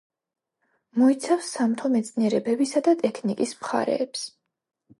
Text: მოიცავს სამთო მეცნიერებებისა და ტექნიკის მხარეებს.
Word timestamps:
მოიცავს 1.01 1.49
სამთო 1.57 1.91
მეცნიერებებისა 1.97 2.83
და 2.89 2.97
ტექნიკის 3.05 3.57
მხარეებს. 3.61 4.29